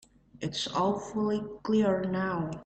It's 0.41 0.67
awfully 0.69 1.43
clear 1.61 2.03
now. 2.05 2.49